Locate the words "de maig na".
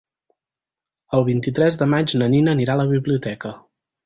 1.83-2.31